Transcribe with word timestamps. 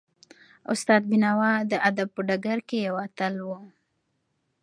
استاد 0.73 1.01
بینوا 1.09 1.51
د 1.71 1.73
ادب 1.89 2.07
په 2.15 2.21
ډګر 2.27 2.59
کې 2.67 2.77
یو 2.87 2.95
اتل 3.07 3.33
و. 3.47 3.49